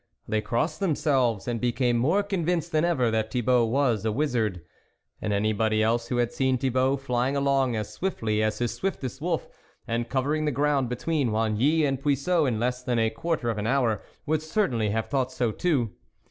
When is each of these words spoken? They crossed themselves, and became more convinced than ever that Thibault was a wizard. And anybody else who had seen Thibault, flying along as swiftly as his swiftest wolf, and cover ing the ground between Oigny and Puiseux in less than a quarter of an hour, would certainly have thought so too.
They 0.27 0.41
crossed 0.41 0.79
themselves, 0.79 1.47
and 1.47 1.61
became 1.61 1.95
more 1.95 2.23
convinced 2.23 2.71
than 2.71 2.83
ever 2.83 3.11
that 3.11 3.29
Thibault 3.31 3.65
was 3.67 4.03
a 4.03 4.11
wizard. 4.11 4.61
And 5.21 5.31
anybody 5.31 5.83
else 5.83 6.07
who 6.07 6.17
had 6.17 6.33
seen 6.33 6.57
Thibault, 6.57 6.97
flying 6.97 7.37
along 7.37 7.75
as 7.75 7.93
swiftly 7.93 8.41
as 8.41 8.57
his 8.57 8.73
swiftest 8.73 9.21
wolf, 9.21 9.47
and 9.87 10.09
cover 10.09 10.33
ing 10.33 10.45
the 10.45 10.51
ground 10.51 10.89
between 10.89 11.29
Oigny 11.29 11.85
and 11.87 12.01
Puiseux 12.01 12.47
in 12.47 12.59
less 12.59 12.81
than 12.81 12.97
a 12.97 13.11
quarter 13.11 13.51
of 13.51 13.59
an 13.59 13.67
hour, 13.67 14.01
would 14.25 14.41
certainly 14.41 14.89
have 14.89 15.05
thought 15.07 15.31
so 15.31 15.51
too. 15.51 15.93